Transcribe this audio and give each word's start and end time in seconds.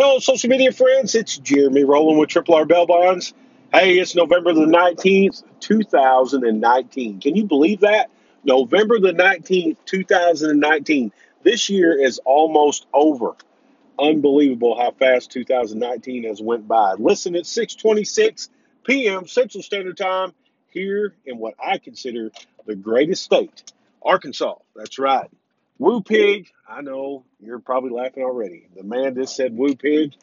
Hello, 0.00 0.20
social 0.20 0.48
media 0.48 0.70
friends. 0.70 1.16
It's 1.16 1.38
Jeremy 1.38 1.82
rolling 1.82 2.18
with 2.18 2.28
Triple 2.28 2.54
R 2.54 2.64
Bail 2.64 2.86
Bonds. 2.86 3.34
Hey, 3.74 3.98
it's 3.98 4.14
November 4.14 4.52
the 4.52 4.60
19th, 4.60 5.42
2019. 5.58 7.18
Can 7.18 7.34
you 7.34 7.42
believe 7.42 7.80
that? 7.80 8.08
November 8.44 9.00
the 9.00 9.10
19th, 9.10 9.76
2019. 9.86 11.10
This 11.42 11.68
year 11.68 12.00
is 12.00 12.20
almost 12.24 12.86
over. 12.94 13.32
Unbelievable 13.98 14.78
how 14.78 14.92
fast 14.92 15.32
2019 15.32 16.22
has 16.28 16.40
went 16.40 16.68
by. 16.68 16.92
Listen, 16.92 17.34
it's 17.34 17.50
626 17.50 18.50
p.m. 18.84 19.26
Central 19.26 19.64
Standard 19.64 19.96
Time 19.96 20.32
here 20.68 21.12
in 21.26 21.38
what 21.38 21.54
I 21.58 21.78
consider 21.78 22.30
the 22.66 22.76
greatest 22.76 23.24
state, 23.24 23.72
Arkansas. 24.00 24.54
That's 24.76 25.00
right. 25.00 25.28
Woo 25.78 26.02
Pig. 26.02 26.50
I 26.68 26.80
know 26.80 27.24
you're 27.40 27.60
probably 27.60 27.90
laughing 27.90 28.24
already. 28.24 28.68
The 28.76 28.82
man 28.82 29.14
just 29.14 29.36
said 29.36 29.56
Woo 29.56 29.76
Pig, 29.76 30.14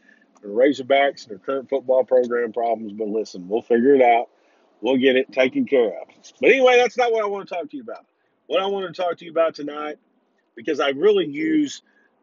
the 0.42 0.50
Razorbacks, 0.50 1.24
and 1.24 1.32
their 1.32 1.38
current 1.38 1.70
football 1.70 2.04
program 2.04 2.52
problems. 2.52 2.94
But 2.94 3.08
listen, 3.08 3.48
we'll 3.48 3.62
figure 3.62 3.96
it 3.96 4.02
out. 4.02 4.30
We'll 4.82 4.98
get 4.98 5.16
it 5.16 5.32
taken 5.32 5.66
care 5.66 6.00
of. 6.02 6.08
But 6.42 6.52
anyway, 6.52 6.78
that's 6.78 6.98
not 6.98 7.12
what 7.12 7.24
I 7.24 7.28
want 7.28 7.48
to 7.48 7.56
talk 7.56 7.70
to 7.70 7.78
you 7.78 7.84
about. 7.84 8.06
What 8.48 8.62
I 8.62 8.68
want 8.68 8.94
to 8.94 9.02
talk 9.02 9.18
to 9.18 9.26
you 9.26 9.32
about 9.32 9.56
tonight, 9.56 9.98
because 10.56 10.80
I 10.80 10.90
really 10.90 11.26
use 11.26 11.82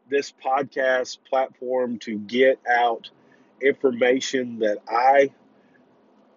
this 0.09 0.31
podcast 0.31 1.17
platform 1.27 1.97
to 1.99 2.17
get 2.19 2.59
out 2.69 3.09
information 3.61 4.59
that 4.59 4.77
I 4.87 5.31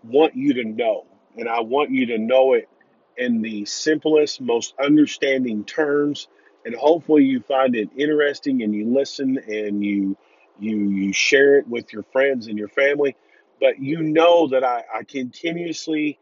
want 0.03 0.35
you 0.35 0.55
to 0.55 0.65
know. 0.65 1.05
And 1.37 1.49
I 1.49 1.61
want 1.61 1.91
you 1.91 2.07
to 2.07 2.19
know 2.19 2.55
it 2.55 2.69
in 3.17 3.43
the 3.43 3.65
simplest, 3.67 4.41
most 4.41 4.75
understanding 4.83 5.65
terms 5.65 6.29
and 6.67 6.75
hopefully 6.75 7.25
you 7.25 7.41
find 7.41 7.77
it 7.77 7.89
interesting 7.97 8.63
and 8.63 8.75
you 8.75 8.93
listen 8.93 9.39
and 9.47 9.83
you 9.83 10.17
you 10.59 10.91
you 10.91 11.13
share 11.13 11.59
it 11.59 11.69
with 11.69 11.93
your 11.93 12.03
friends 12.03 12.49
and 12.49 12.59
your 12.59 12.69
family. 12.69 13.17
But 13.61 13.79
you 13.79 14.03
know 14.03 14.49
that 14.49 14.65
i, 14.65 14.83
I 14.95 15.05
continuously 15.05 16.19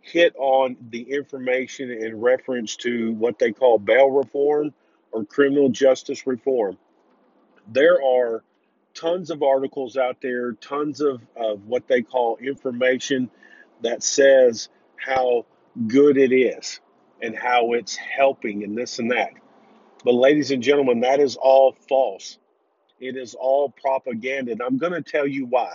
hit 0.00 0.34
on 0.36 0.76
the 0.90 1.02
information 1.02 1.90
in 1.90 2.20
reference 2.20 2.76
to 2.76 3.12
what 3.14 3.38
they 3.38 3.50
call 3.50 3.78
bail 3.78 4.10
reform 4.10 4.72
or 5.10 5.24
criminal 5.24 5.70
justice 5.70 6.26
reform. 6.26 6.76
There 7.72 8.02
are 8.02 8.44
tons 8.94 9.30
of 9.30 9.42
articles 9.42 9.96
out 9.96 10.18
there 10.20 10.52
tons 10.52 11.00
of, 11.00 11.22
of 11.34 11.66
what 11.66 11.88
they 11.88 12.02
call 12.02 12.36
information 12.36 13.30
that 13.82 14.02
says 14.02 14.68
how 14.96 15.46
good 15.86 16.18
it 16.18 16.32
is 16.32 16.80
and 17.22 17.36
how 17.36 17.72
it's 17.72 17.96
helping 17.96 18.64
and 18.64 18.76
this 18.76 18.98
and 18.98 19.10
that 19.10 19.32
but, 20.08 20.14
ladies 20.14 20.52
and 20.52 20.62
gentlemen, 20.62 21.00
that 21.00 21.20
is 21.20 21.36
all 21.36 21.76
false. 21.86 22.38
It 22.98 23.14
is 23.14 23.34
all 23.34 23.68
propaganda. 23.68 24.52
And 24.52 24.62
I'm 24.62 24.78
going 24.78 24.94
to 24.94 25.02
tell 25.02 25.26
you 25.26 25.44
why. 25.44 25.74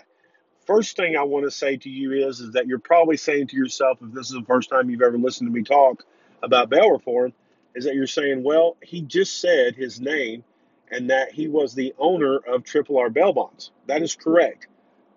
First 0.66 0.98
thing 0.98 1.16
I 1.16 1.22
want 1.22 1.46
to 1.46 1.52
say 1.52 1.78
to 1.78 1.88
you 1.88 2.28
is, 2.28 2.40
is 2.40 2.54
that 2.54 2.66
you're 2.66 2.80
probably 2.80 3.16
saying 3.16 3.50
to 3.50 3.56
yourself, 3.56 4.00
if 4.02 4.12
this 4.12 4.32
is 4.32 4.34
the 4.34 4.46
first 4.48 4.72
time 4.72 4.90
you've 4.90 5.04
ever 5.04 5.20
listened 5.20 5.52
to 5.52 5.54
me 5.54 5.62
talk 5.62 6.04
about 6.42 6.72
bail 6.72 6.90
reform, 6.90 7.32
is 7.76 7.86
that 7.86 7.94
you're 7.94 8.08
saying, 8.08 8.44
well, 8.44 8.76
he 8.82 9.04
just 9.04 9.40
said 9.40 9.76
his 9.76 10.02
name 10.02 10.44
and 10.90 11.12
that 11.12 11.32
he 11.32 11.48
was 11.48 11.76
the 11.76 11.94
owner 12.00 12.38
of 12.38 12.64
Triple 12.64 12.98
R 12.98 13.12
Bail 13.12 13.34
Bonds. 13.34 13.70
That 13.86 14.02
is 14.02 14.16
correct. 14.16 14.66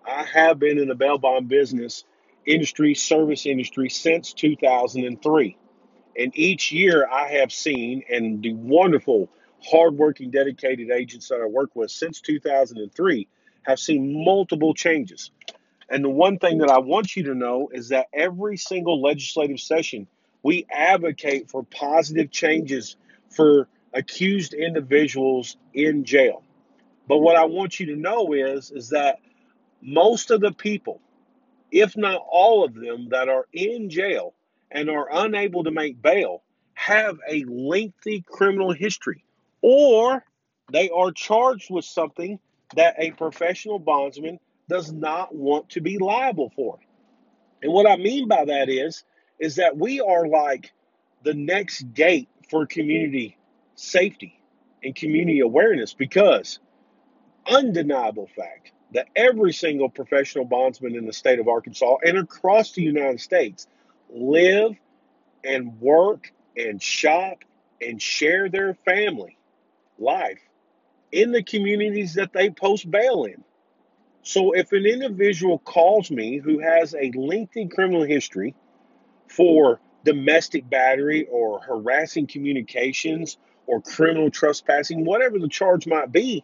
I 0.05 0.25
have 0.25 0.59
been 0.59 0.77
in 0.77 0.87
the 0.87 0.93
bail 0.93 1.17
bond 1.17 1.47
business 1.47 2.03
industry, 2.45 2.93
service 2.93 3.47
industry 3.47 3.89
since 3.89 4.33
2003. 4.33 5.57
And 6.17 6.31
each 6.35 6.71
year 6.71 7.07
I 7.07 7.27
have 7.33 7.51
seen, 7.51 8.03
and 8.09 8.41
the 8.41 8.53
wonderful, 8.53 9.29
hardworking, 9.63 10.31
dedicated 10.31 10.89
agents 10.89 11.29
that 11.29 11.41
I 11.41 11.45
work 11.45 11.75
with 11.75 11.91
since 11.91 12.21
2003 12.21 13.27
have 13.63 13.79
seen 13.79 14.25
multiple 14.25 14.73
changes. 14.73 15.31
And 15.89 16.03
the 16.03 16.09
one 16.09 16.39
thing 16.39 16.57
that 16.59 16.69
I 16.69 16.79
want 16.79 17.15
you 17.15 17.23
to 17.23 17.35
know 17.35 17.69
is 17.71 17.89
that 17.89 18.07
every 18.13 18.57
single 18.57 19.01
legislative 19.01 19.59
session, 19.59 20.07
we 20.43 20.65
advocate 20.71 21.49
for 21.49 21.63
positive 21.63 22.31
changes 22.31 22.97
for 23.29 23.67
accused 23.93 24.53
individuals 24.53 25.57
in 25.73 26.03
jail. 26.03 26.43
But 27.07 27.19
what 27.19 27.35
I 27.35 27.45
want 27.45 27.79
you 27.79 27.87
to 27.87 27.95
know 27.95 28.33
is, 28.33 28.71
is 28.71 28.89
that 28.89 29.19
most 29.81 30.31
of 30.31 30.41
the 30.41 30.51
people, 30.51 30.99
if 31.71 31.95
not 31.95 32.25
all 32.29 32.65
of 32.65 32.73
them 32.73 33.09
that 33.09 33.29
are 33.29 33.47
in 33.53 33.89
jail, 33.89 34.33
and 34.71 34.89
are 34.89 35.07
unable 35.11 35.63
to 35.63 35.71
make 35.71 36.01
bail 36.01 36.43
have 36.73 37.17
a 37.29 37.43
lengthy 37.47 38.23
criminal 38.27 38.71
history 38.71 39.23
or 39.61 40.23
they 40.71 40.89
are 40.89 41.11
charged 41.11 41.71
with 41.71 41.85
something 41.85 42.39
that 42.75 42.95
a 42.97 43.11
professional 43.11 43.79
bondsman 43.79 44.39
does 44.69 44.91
not 44.91 45.33
want 45.33 45.69
to 45.69 45.81
be 45.81 45.97
liable 45.97 46.51
for. 46.55 46.77
And 47.63 47.71
what 47.71 47.89
I 47.89 47.95
mean 47.95 48.27
by 48.27 48.45
that 48.45 48.69
is 48.69 49.03
is 49.39 49.55
that 49.55 49.77
we 49.77 50.01
are 50.01 50.27
like 50.27 50.71
the 51.23 51.33
next 51.33 51.81
gate 51.93 52.29
for 52.49 52.65
community 52.65 53.37
safety 53.75 54.39
and 54.83 54.95
community 54.95 55.39
awareness 55.39 55.93
because 55.93 56.59
undeniable 57.47 58.29
fact 58.35 58.71
that 58.93 59.07
every 59.15 59.53
single 59.53 59.89
professional 59.89 60.45
bondsman 60.45 60.95
in 60.95 61.05
the 61.05 61.13
state 61.13 61.39
of 61.39 61.47
Arkansas 61.47 61.97
and 62.03 62.17
across 62.17 62.71
the 62.71 62.81
United 62.81 63.19
States 63.19 63.67
live 64.09 64.75
and 65.43 65.79
work 65.79 66.31
and 66.55 66.81
shop 66.81 67.39
and 67.81 68.01
share 68.01 68.49
their 68.49 68.73
family 68.85 69.37
life 69.99 70.41
in 71.11 71.31
the 71.31 71.43
communities 71.43 72.15
that 72.15 72.33
they 72.33 72.49
post 72.49 72.89
bail 72.89 73.23
in. 73.23 73.43
So 74.23 74.51
if 74.51 74.71
an 74.73 74.85
individual 74.85 75.59
calls 75.59 76.11
me 76.11 76.37
who 76.37 76.59
has 76.59 76.93
a 76.93 77.11
lengthy 77.15 77.67
criminal 77.67 78.03
history 78.03 78.55
for 79.27 79.79
domestic 80.03 80.69
battery 80.69 81.27
or 81.31 81.61
harassing 81.61 82.27
communications 82.27 83.37
or 83.67 83.81
criminal 83.81 84.29
trespassing, 84.29 85.05
whatever 85.05 85.39
the 85.39 85.47
charge 85.47 85.87
might 85.87 86.11
be, 86.11 86.43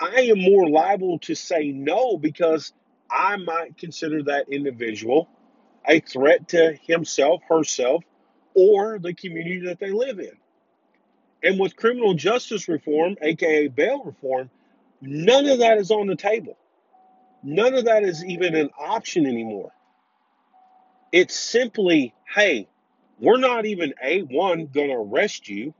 I 0.00 0.22
am 0.22 0.40
more 0.40 0.68
liable 0.68 1.18
to 1.20 1.34
say 1.34 1.70
no 1.70 2.16
because 2.18 2.72
I 3.10 3.36
might 3.36 3.78
consider 3.78 4.22
that 4.24 4.48
individual 4.50 5.28
a 5.86 6.00
threat 6.00 6.48
to 6.48 6.76
himself, 6.82 7.42
herself, 7.48 8.04
or 8.54 8.98
the 8.98 9.14
community 9.14 9.66
that 9.66 9.78
they 9.78 9.90
live 9.90 10.18
in. 10.18 10.32
And 11.42 11.60
with 11.60 11.76
criminal 11.76 12.14
justice 12.14 12.68
reform, 12.68 13.16
aka 13.20 13.68
bail 13.68 14.02
reform, 14.02 14.50
none 15.00 15.46
of 15.46 15.58
that 15.58 15.78
is 15.78 15.90
on 15.90 16.06
the 16.06 16.16
table. 16.16 16.56
None 17.42 17.74
of 17.74 17.84
that 17.84 18.04
is 18.04 18.24
even 18.24 18.54
an 18.54 18.70
option 18.78 19.26
anymore. 19.26 19.72
It's 21.12 21.38
simply, 21.38 22.14
hey, 22.34 22.68
we're 23.18 23.36
not 23.36 23.66
even 23.66 23.92
A1 24.02 24.72
going 24.72 24.88
to 24.88 24.94
arrest 24.94 25.48
you, 25.48 25.74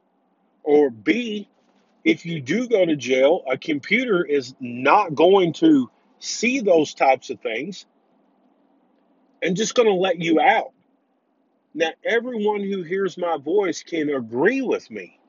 or 0.62 0.90
B, 0.90 1.48
if 2.04 2.26
you 2.26 2.40
do 2.40 2.68
go 2.68 2.84
to 2.84 2.96
jail, 2.96 3.42
a 3.50 3.56
computer 3.56 4.24
is 4.24 4.54
not 4.60 5.14
going 5.14 5.54
to 5.54 5.90
see 6.18 6.60
those 6.60 6.94
types 6.94 7.30
of 7.30 7.40
things 7.40 7.86
and 9.44 9.56
just 9.56 9.74
going 9.74 9.88
to 9.88 9.94
let 9.94 10.20
you 10.20 10.40
out. 10.40 10.72
Now, 11.74 11.90
everyone 12.04 12.60
who 12.60 12.82
hears 12.82 13.18
my 13.18 13.36
voice 13.36 13.82
can 13.82 14.08
agree 14.08 14.62
with 14.62 14.90
me 14.90 15.20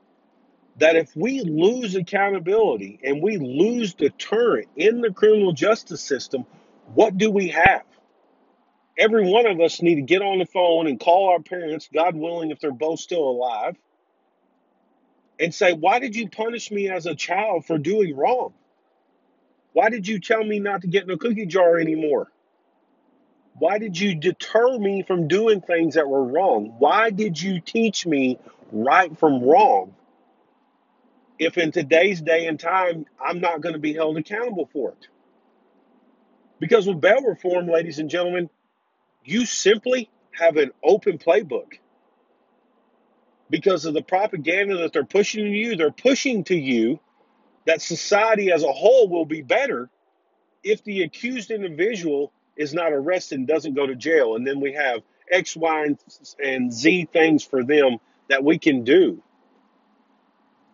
that 0.78 0.96
if 0.96 1.16
we 1.16 1.42
lose 1.42 1.96
accountability 1.96 3.00
and 3.04 3.22
we 3.22 3.38
lose 3.38 3.94
deterrent 3.94 4.68
in 4.76 5.02
the 5.02 5.12
criminal 5.12 5.52
justice 5.52 6.02
system, 6.02 6.46
what 6.94 7.18
do 7.18 7.30
we 7.30 7.50
have? 7.50 7.84
Every 8.98 9.30
one 9.30 9.48
of 9.48 9.60
us 9.60 9.82
need 9.82 9.96
to 9.96 10.02
get 10.02 10.22
on 10.22 10.40
the 10.40 10.46
phone 10.46 10.88
and 10.88 11.00
call 11.00 11.32
our 11.32 11.42
parents, 11.42 11.90
God 11.94 12.16
willing, 12.16 12.52
if 12.52 12.60
they're 12.60 12.72
both 12.72 13.00
still 13.00 13.24
alive, 13.24 13.76
and 15.40 15.54
say, 15.54 15.74
Why 15.74 16.00
did 16.00 16.16
you 16.16 16.30
punish 16.30 16.72
me 16.72 16.90
as 16.90 17.06
a 17.06 17.16
child 17.16 17.66
for 17.66 17.78
doing 17.78 18.16
wrong? 18.16 18.54
Why 19.74 19.90
did 19.90 20.08
you 20.08 20.20
tell 20.22 20.44
me 20.44 20.60
not 20.60 20.82
to 20.84 20.88
get 20.88 21.04
in 21.04 21.10
a 21.12 21.18
cookie 21.18 21.46
jar 21.46 21.78
anymore? 21.78 22.32
Why 23.58 23.78
did 23.78 23.98
you 23.98 24.16
deter 24.16 24.78
me 24.78 25.04
from 25.04 25.28
doing 25.28 25.62
things 25.62 25.96
that 25.96 26.08
were 26.10 26.24
wrong? 26.24 26.76
Why 26.78 27.10
did 27.10 27.42
you 27.42 27.62
teach 27.62 28.06
me 28.06 28.38
right 28.72 29.18
from 29.18 29.44
wrong? 29.44 29.96
If 31.40 31.58
in 31.58 31.72
today's 31.72 32.22
day 32.22 32.48
and 32.48 32.60
time, 32.60 33.06
I'm 33.24 33.40
not 33.40 33.62
going 33.62 33.74
to 33.74 33.80
be 33.80 33.94
held 33.94 34.18
accountable 34.18 34.70
for 34.72 34.92
it. 34.92 35.08
Because 36.60 36.88
with 36.88 37.02
bail 37.02 37.22
reform, 37.22 37.68
ladies 37.68 38.00
and 38.00 38.10
gentlemen, 38.10 38.50
you 39.24 39.46
simply 39.46 40.10
have 40.32 40.58
an 40.58 40.72
open 40.84 41.18
playbook. 41.18 41.80
Because 43.50 43.86
of 43.86 43.94
the 43.94 44.02
propaganda 44.02 44.78
that 44.78 44.92
they're 44.92 45.06
pushing 45.06 45.46
to 45.46 45.50
you, 45.50 45.76
they're 45.76 45.92
pushing 45.92 46.44
to 46.46 46.56
you 46.56 47.00
that 47.66 47.82
society 47.82 48.52
as 48.52 48.64
a 48.64 48.72
whole 48.72 49.08
will 49.08 49.26
be 49.26 49.42
better 49.42 49.90
if 50.64 50.84
the 50.84 51.04
accused 51.04 51.52
individual 51.52 52.32
is 52.58 52.74
not 52.74 52.94
arrested 52.94 53.40
and 53.40 53.48
doesn't 53.48 53.76
go 53.76 53.88
to 53.88 53.96
jail. 53.96 54.36
And 54.36 54.46
then 54.48 54.60
we 54.62 54.74
have 54.74 55.02
X, 55.32 55.56
Y, 55.56 55.96
and 56.44 56.74
Z 56.74 57.10
things 57.14 57.44
for 57.44 57.64
them 57.64 57.98
that 58.30 58.44
we 58.44 58.60
can 58.60 58.84
do. 58.84 59.24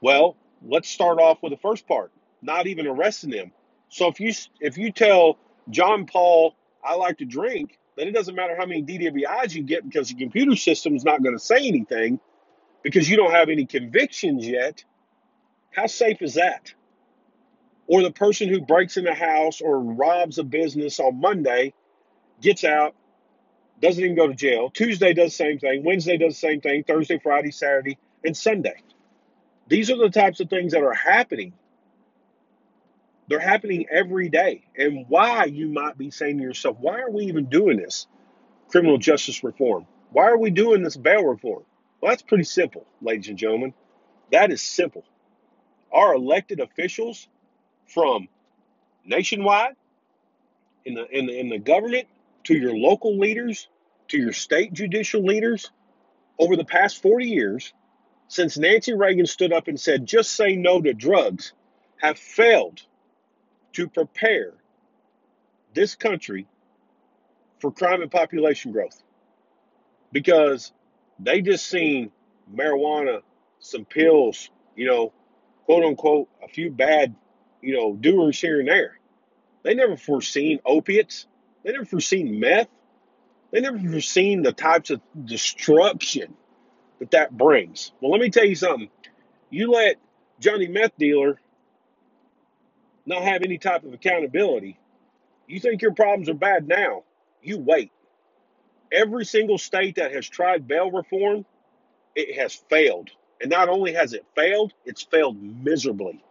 Well, 0.01 0.37
let's 0.65 0.89
start 0.89 1.19
off 1.19 1.39
with 1.43 1.51
the 1.53 1.57
first 1.59 1.87
part 1.87 2.11
not 2.41 2.67
even 2.67 2.87
arresting 2.87 3.31
them, 3.31 3.51
So 3.89 4.07
if 4.09 4.19
you 4.19 4.29
if 4.61 4.77
you 4.77 4.91
tell 4.91 5.37
John 5.69 6.05
Paul 6.05 6.55
I 6.83 6.95
like 6.95 7.19
to 7.19 7.25
drink, 7.25 7.77
then 7.97 8.07
it 8.07 8.13
doesn't 8.13 8.35
matter 8.35 8.55
how 8.57 8.65
many 8.65 8.83
DWIs 8.83 9.53
you 9.55 9.63
get 9.63 9.85
because 9.87 10.09
the 10.09 10.15
computer 10.15 10.55
system 10.55 10.95
is 10.95 11.05
not 11.05 11.23
going 11.23 11.35
to 11.37 11.43
say 11.43 11.67
anything 11.67 12.19
because 12.83 13.09
you 13.09 13.17
don't 13.17 13.31
have 13.31 13.49
any 13.49 13.65
convictions 13.65 14.47
yet. 14.47 14.83
How 15.71 15.87
safe 15.87 16.21
is 16.21 16.35
that? 16.35 16.73
Or 17.91 18.01
the 18.01 18.11
person 18.11 18.47
who 18.47 18.61
breaks 18.61 18.95
in 18.95 19.05
a 19.05 19.13
house 19.13 19.59
or 19.59 19.77
robs 19.77 20.37
a 20.37 20.45
business 20.45 20.97
on 21.01 21.19
Monday 21.19 21.73
gets 22.41 22.63
out, 22.63 22.95
doesn't 23.81 24.01
even 24.01 24.15
go 24.15 24.27
to 24.27 24.33
jail. 24.33 24.69
Tuesday 24.69 25.13
does 25.13 25.31
the 25.31 25.35
same 25.35 25.59
thing. 25.59 25.83
Wednesday 25.83 26.15
does 26.15 26.35
the 26.35 26.39
same 26.39 26.61
thing. 26.61 26.85
Thursday, 26.85 27.19
Friday, 27.19 27.51
Saturday, 27.51 27.97
and 28.23 28.37
Sunday. 28.37 28.81
These 29.67 29.91
are 29.91 29.97
the 29.97 30.09
types 30.09 30.39
of 30.39 30.49
things 30.49 30.71
that 30.71 30.83
are 30.83 30.93
happening. 30.93 31.51
They're 33.27 33.39
happening 33.39 33.87
every 33.91 34.29
day. 34.29 34.63
And 34.77 35.05
why 35.09 35.43
you 35.43 35.67
might 35.67 35.97
be 35.97 36.11
saying 36.11 36.37
to 36.37 36.43
yourself, 36.43 36.77
why 36.79 37.01
are 37.01 37.11
we 37.11 37.25
even 37.25 37.47
doing 37.47 37.75
this 37.75 38.07
criminal 38.69 38.99
justice 38.99 39.43
reform? 39.43 39.85
Why 40.11 40.29
are 40.29 40.37
we 40.37 40.49
doing 40.49 40.81
this 40.81 40.95
bail 40.95 41.25
reform? 41.25 41.63
Well, 41.99 42.13
that's 42.13 42.21
pretty 42.21 42.45
simple, 42.45 42.85
ladies 43.01 43.27
and 43.27 43.37
gentlemen. 43.37 43.73
That 44.31 44.49
is 44.49 44.61
simple. 44.61 45.03
Our 45.91 46.15
elected 46.15 46.61
officials 46.61 47.27
from 47.93 48.27
nationwide 49.05 49.75
in 50.85 50.93
the 50.93 51.07
in 51.17 51.25
the 51.25 51.39
in 51.39 51.49
the 51.49 51.59
government 51.59 52.07
to 52.43 52.55
your 52.55 52.75
local 52.75 53.17
leaders 53.17 53.67
to 54.07 54.17
your 54.17 54.33
state 54.33 54.73
judicial 54.73 55.23
leaders 55.23 55.71
over 56.39 56.55
the 56.55 56.65
past 56.65 57.01
40 57.01 57.25
years 57.25 57.73
since 58.27 58.57
Nancy 58.57 58.93
Reagan 58.93 59.25
stood 59.25 59.53
up 59.53 59.67
and 59.67 59.79
said 59.79 60.05
just 60.05 60.31
say 60.31 60.55
no 60.55 60.81
to 60.81 60.93
drugs 60.93 61.53
have 61.97 62.17
failed 62.17 62.81
to 63.73 63.87
prepare 63.87 64.53
this 65.73 65.95
country 65.95 66.47
for 67.59 67.71
crime 67.71 68.01
and 68.01 68.11
population 68.11 68.71
growth. 68.71 69.01
Because 70.11 70.73
they 71.19 71.41
just 71.41 71.67
seen 71.67 72.11
marijuana, 72.53 73.21
some 73.59 73.85
pills, 73.85 74.49
you 74.75 74.87
know, 74.87 75.13
quote 75.65 75.85
unquote, 75.85 76.27
a 76.43 76.47
few 76.47 76.71
bad, 76.71 77.15
you 77.61 77.75
know, 77.75 77.93
doers 77.93 78.39
here 78.39 78.59
and 78.59 78.67
there. 78.67 78.97
They 79.63 79.75
never 79.75 79.97
foreseen 79.97 80.59
opiates. 80.65 81.27
They 81.63 81.71
never 81.71 81.85
foreseen 81.85 82.39
meth. 82.39 82.67
They 83.51 83.61
never 83.61 83.77
foreseen 83.77 84.41
the 84.41 84.53
types 84.53 84.89
of 84.89 85.01
destruction 85.25 86.33
that 86.99 87.11
that 87.11 87.37
brings. 87.37 87.91
Well, 88.01 88.11
let 88.11 88.21
me 88.21 88.29
tell 88.29 88.45
you 88.45 88.55
something. 88.55 88.89
You 89.49 89.71
let 89.71 89.97
Johnny 90.39 90.67
Meth 90.67 90.97
Dealer 90.97 91.39
not 93.05 93.23
have 93.23 93.43
any 93.43 93.57
type 93.57 93.83
of 93.83 93.93
accountability. 93.93 94.79
You 95.47 95.59
think 95.59 95.81
your 95.81 95.93
problems 95.93 96.29
are 96.29 96.33
bad 96.33 96.67
now. 96.67 97.03
You 97.41 97.57
wait. 97.59 97.91
Every 98.91 99.25
single 99.25 99.57
state 99.57 99.95
that 99.95 100.13
has 100.13 100.27
tried 100.27 100.67
bail 100.67 100.91
reform, 100.91 101.45
it 102.15 102.37
has 102.39 102.53
failed. 102.53 103.09
And 103.41 103.49
not 103.49 103.69
only 103.69 103.93
has 103.93 104.13
it 104.13 104.25
failed, 104.35 104.73
it's 104.85 105.01
failed 105.01 105.41
miserably. 105.41 106.23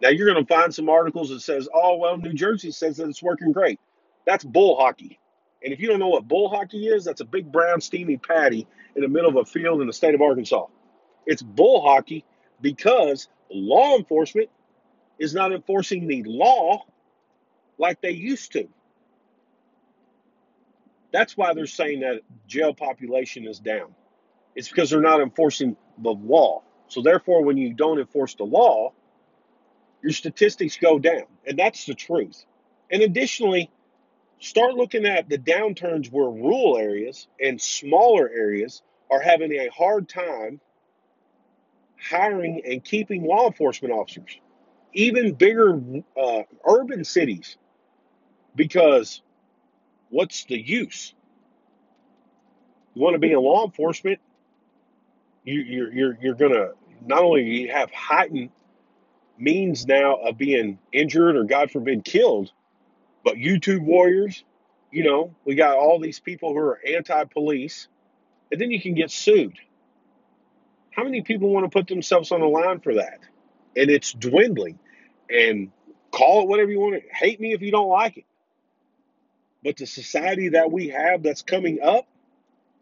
Now 0.00 0.10
you're 0.10 0.32
going 0.32 0.44
to 0.44 0.54
find 0.54 0.74
some 0.74 0.88
articles 0.88 1.30
that 1.30 1.40
says, 1.40 1.68
"Oh 1.72 1.96
well, 1.96 2.16
New 2.16 2.34
Jersey 2.34 2.70
says 2.70 2.98
that 2.98 3.08
it's 3.08 3.22
working 3.22 3.52
great." 3.52 3.80
That's 4.26 4.44
bull 4.44 4.76
hockey. 4.78 5.18
And 5.62 5.72
if 5.72 5.80
you 5.80 5.88
don't 5.88 5.98
know 5.98 6.08
what 6.08 6.28
bull 6.28 6.48
hockey 6.48 6.86
is, 6.86 7.04
that's 7.04 7.20
a 7.20 7.24
big 7.24 7.50
brown 7.50 7.80
steamy 7.80 8.16
patty 8.16 8.66
in 8.94 9.02
the 9.02 9.08
middle 9.08 9.30
of 9.30 9.36
a 9.36 9.44
field 9.44 9.80
in 9.80 9.86
the 9.86 9.92
state 9.92 10.14
of 10.14 10.20
Arkansas. 10.20 10.66
It's 11.26 11.42
bull 11.42 11.82
hockey 11.82 12.24
because 12.60 13.28
law 13.50 13.96
enforcement 13.96 14.50
is 15.18 15.34
not 15.34 15.52
enforcing 15.52 16.06
the 16.06 16.22
law 16.24 16.84
like 17.78 18.00
they 18.00 18.10
used 18.10 18.52
to. 18.52 18.68
That's 21.12 21.36
why 21.36 21.54
they're 21.54 21.66
saying 21.66 22.00
that 22.00 22.20
jail 22.46 22.74
population 22.74 23.46
is 23.46 23.58
down. 23.58 23.94
It's 24.54 24.68
because 24.68 24.90
they're 24.90 25.00
not 25.00 25.20
enforcing 25.20 25.76
the 25.98 26.10
law. 26.10 26.62
So 26.88 27.02
therefore, 27.02 27.42
when 27.44 27.56
you 27.56 27.74
don't 27.74 27.98
enforce 27.98 28.34
the 28.34 28.44
law, 28.44 28.92
your 30.02 30.12
statistics 30.12 30.76
go 30.76 30.98
down. 30.98 31.24
And 31.46 31.58
that's 31.58 31.86
the 31.86 31.94
truth. 31.94 32.44
And 32.90 33.02
additionally, 33.02 33.70
start 34.38 34.74
looking 34.74 35.04
at 35.06 35.28
the 35.28 35.38
downturns 35.38 36.10
where 36.10 36.28
rural 36.28 36.78
areas 36.78 37.28
and 37.40 37.60
smaller 37.60 38.28
areas 38.28 38.82
are 39.10 39.20
having 39.20 39.52
a 39.52 39.68
hard 39.68 40.08
time 40.08 40.60
hiring 42.00 42.62
and 42.64 42.84
keeping 42.84 43.24
law 43.24 43.46
enforcement 43.46 43.92
officers, 43.92 44.38
even 44.92 45.34
bigger 45.34 45.80
uh, 46.16 46.42
urban 46.66 47.04
cities, 47.04 47.56
because 48.54 49.22
what's 50.10 50.44
the 50.44 50.60
use? 50.60 51.14
You 52.94 53.02
want 53.02 53.14
to 53.14 53.18
be 53.18 53.32
in 53.32 53.38
law 53.38 53.64
enforcement, 53.64 54.20
you, 55.44 55.60
you're 55.60 55.92
you're 55.92 56.18
you're 56.20 56.34
gonna 56.34 56.70
not 57.06 57.22
only 57.22 57.68
have 57.68 57.90
heightened 57.90 58.50
means 59.40 59.86
now 59.86 60.16
of 60.16 60.36
being 60.38 60.78
injured 60.92 61.36
or 61.36 61.44
God 61.44 61.70
forbid 61.70 62.04
killed, 62.04 62.50
but 63.24 63.34
YouTube 63.34 63.82
warriors, 63.82 64.44
you 64.90 65.04
know, 65.04 65.34
we 65.44 65.54
got 65.54 65.76
all 65.76 66.00
these 66.00 66.20
people 66.20 66.52
who 66.52 66.58
are 66.58 66.80
anti-police, 66.86 67.88
and 68.50 68.60
then 68.60 68.70
you 68.70 68.80
can 68.80 68.94
get 68.94 69.10
sued. 69.10 69.58
How 70.90 71.04
many 71.04 71.22
people 71.22 71.50
want 71.50 71.64
to 71.64 71.70
put 71.70 71.86
themselves 71.86 72.32
on 72.32 72.40
the 72.40 72.46
line 72.46 72.80
for 72.80 72.94
that? 72.94 73.20
And 73.76 73.90
it's 73.90 74.12
dwindling. 74.12 74.78
And 75.30 75.70
call 76.10 76.42
it 76.42 76.48
whatever 76.48 76.70
you 76.70 76.80
want 76.80 76.94
to 76.94 77.14
hate 77.14 77.38
me 77.40 77.52
if 77.52 77.60
you 77.60 77.70
don't 77.70 77.88
like 77.88 78.16
it. 78.16 78.24
But 79.62 79.76
the 79.76 79.86
society 79.86 80.50
that 80.50 80.72
we 80.72 80.88
have 80.88 81.22
that's 81.22 81.42
coming 81.42 81.80
up 81.82 82.06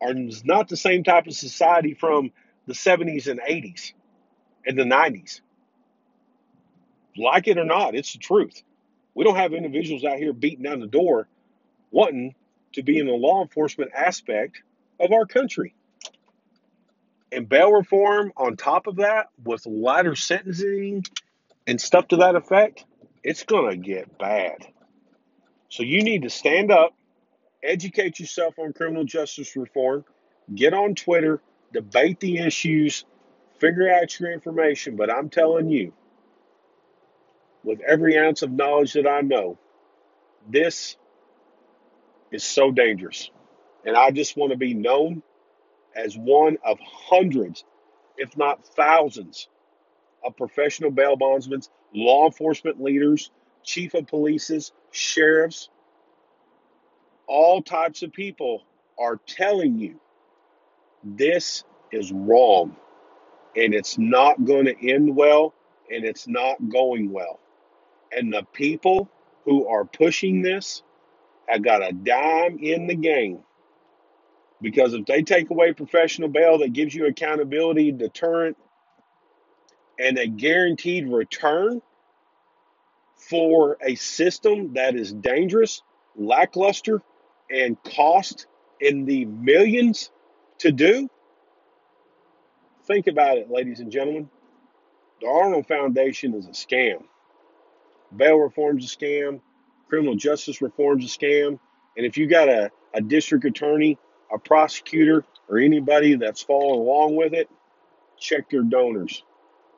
are 0.01 0.15
not 0.45 0.69
the 0.69 0.77
same 0.77 1.05
type 1.05 1.27
of 1.27 1.35
society 1.35 1.95
from 1.95 2.31
the 2.67 2.75
70s 2.75 3.27
and 3.27 3.41
80s 3.41 3.93
and 4.67 4.79
the 4.79 4.85
90s. 4.85 5.41
Like 7.17 7.49
it 7.49 7.59
or 7.59 7.65
not, 7.65 7.95
it's 7.95 8.13
the 8.13 8.19
truth. 8.19 8.63
We 9.15 9.25
don't 9.25 9.37
have 9.37 9.55
individuals 9.55 10.05
out 10.05 10.19
here 10.19 10.33
beating 10.33 10.65
down 10.65 10.81
the 10.81 10.87
door 10.87 11.29
wanting 11.91 12.35
to 12.75 12.83
be 12.83 12.99
in 12.99 13.07
the 13.07 13.13
law 13.13 13.43
enforcement 13.43 13.91
aspect 13.95 14.63
of 15.01 15.13
our 15.13 15.27
country. 15.27 15.75
And 17.33 17.49
bail 17.49 17.73
reform 17.73 18.33
on 18.37 18.57
top 18.57 18.87
of 18.87 18.97
that, 18.97 19.29
with 19.43 19.67
lighter 19.67 20.15
sentencing 20.15 21.05
and 21.67 21.81
stuff 21.81 22.09
to 22.09 22.17
that 22.19 22.37
effect, 22.37 22.85
it's 23.23 23.45
going 23.45 23.71
to 23.71 23.77
get 23.77 24.19
bad. 24.19 24.67
So 25.69 25.83
you 25.83 26.03
need 26.03 26.23
to 26.23 26.31
stand 26.31 26.71
up, 26.71 26.95
educate 27.63 28.21
yourself 28.21 28.59
on 28.59 28.73
criminal 28.73 29.05
justice 29.05 29.57
reform, 29.57 30.05
get 30.55 30.73
on 30.73 30.95
Twitter, 30.95 31.41
debate 31.73 32.21
the 32.21 32.39
issues, 32.39 33.05
figure 33.59 33.93
out 33.93 34.19
your 34.21 34.33
information. 34.33 34.97
But 34.97 35.11
I'm 35.11 35.29
telling 35.29 35.71
you, 35.71 35.93
with 37.67 37.81
every 37.81 38.17
ounce 38.17 38.43
of 38.43 38.53
knowledge 38.53 38.93
that 38.93 39.09
I 39.09 39.23
know, 39.23 39.59
this 40.49 40.97
is 42.31 42.45
so 42.45 42.71
dangerous. 42.71 43.29
And 43.85 43.97
I 43.97 44.13
just 44.13 44.37
want 44.37 44.53
to 44.53 44.57
be 44.57 44.73
known 44.73 45.23
as 45.95 46.17
one 46.17 46.59
of 46.65 46.79
hundreds, 46.81 47.65
if 48.17 48.37
not 48.37 48.65
thousands, 48.65 49.49
of 50.25 50.37
professional 50.37 50.93
bail 50.93 51.17
bondsmen, 51.17 51.61
law 51.93 52.27
enforcement 52.27 52.81
leaders, 52.81 53.31
chief 53.65 53.95
of 53.95 54.07
polices, 54.07 54.71
sheriffs, 54.93 55.69
all 57.27 57.63
types 57.63 58.03
of 58.03 58.13
people 58.13 58.63
are 58.97 59.19
telling 59.27 59.77
you 59.79 60.01
this 61.03 61.65
is 61.91 62.13
wrong 62.13 62.77
and 63.57 63.75
it's 63.75 63.99
not 63.99 64.45
going 64.45 64.67
to 64.67 64.93
end 64.93 65.17
well 65.17 65.53
and 65.91 66.05
it's 66.05 66.29
not 66.29 66.57
going 66.69 67.11
well. 67.11 67.41
And 68.13 68.33
the 68.33 68.45
people 68.53 69.11
who 69.45 69.69
are 69.69 69.85
pushing 69.85 70.43
this 70.43 70.83
have 71.49 71.63
got 71.63 71.83
a 71.83 71.93
dime 71.93 72.59
in 72.61 72.87
the 72.87 72.95
game. 72.95 73.41
Because 74.61 74.95
if 74.95 75.05
they 75.07 75.23
take 75.23 75.51
away 75.51 75.73
professional 75.73 76.29
bail 76.29 76.59
that 76.59 76.73
gives 76.73 76.95
you 76.95 77.07
accountability, 77.07 77.93
deterrent, 77.93 78.57
and 79.99 80.19
a 80.19 80.27
guaranteed 80.27 81.09
return 81.09 81.83
for 83.17 83.77
a 83.81 83.95
system 83.95 84.75
that 84.75 84.95
is 84.97 85.13
dangerous, 85.13 85.83
lackluster, 86.17 87.03
and 87.51 87.83
cost 87.83 88.47
in 88.81 89.05
the 89.05 89.25
millions 89.25 90.11
to 90.59 90.73
do, 90.73 91.09
think 92.87 93.07
about 93.07 93.39
it, 93.39 93.51
ladies 93.51 93.81
and 93.81 93.91
gentlemen. 93.91 94.29
The 95.21 95.29
Arnold 95.29 95.67
Foundation 95.67 96.35
is 96.35 96.47
a 96.47 96.51
scam. 96.51 97.05
Bail 98.17 98.37
reform's 98.37 98.93
a 98.93 98.97
scam. 98.97 99.41
Criminal 99.89 100.17
justice 100.17 100.61
reform's 100.61 101.05
a 101.05 101.19
scam. 101.19 101.59
And 101.97 102.07
if 102.07 102.17
you 102.17 102.27
got 102.27 102.49
a, 102.49 102.71
a 102.95 103.01
district 103.01 103.45
attorney, 103.45 103.99
a 104.33 104.39
prosecutor, 104.39 105.25
or 105.49 105.59
anybody 105.59 106.17
that's 106.17 106.43
following 106.43 106.81
along 106.81 107.17
with 107.17 107.33
it, 107.33 107.49
check 108.19 108.51
your 108.51 108.65
donors 108.65 109.23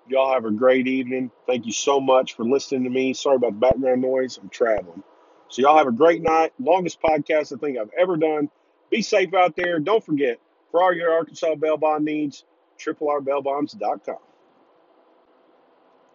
Y'all 0.09 0.33
have 0.33 0.47
a 0.47 0.51
great 0.51 0.87
evening. 0.87 1.31
Thank 1.47 1.67
you 1.67 1.73
so 1.73 2.01
much 2.01 2.35
for 2.35 2.45
listening 2.45 2.85
to 2.85 2.91
me. 2.91 3.13
Sorry 3.13 3.37
about 3.37 3.53
the 3.53 3.59
background 3.59 4.01
noise. 4.01 4.39
I'm 4.39 4.49
traveling. 4.49 5.03
So, 5.51 5.63
y'all 5.63 5.77
have 5.77 5.87
a 5.87 5.93
great 5.93 6.23
night. 6.23 6.53
Longest 6.59 7.01
podcast 7.03 7.55
I 7.55 7.59
think 7.59 7.79
I've 7.79 7.91
ever 7.99 8.17
done. 8.17 8.51
Be 8.91 9.03
safe 9.03 9.35
out 9.35 9.55
there. 9.55 9.79
Don't 9.79 10.05
forget, 10.05 10.41
for 10.71 10.83
all 10.83 10.95
your 10.95 11.13
Arkansas 11.13 11.55
bail 11.57 11.77
bond 11.77 12.07
needs, 12.07 12.45
triple 12.79 13.11
R 13.11 13.21
bail 13.21 13.43
bonds.com. 13.43 14.17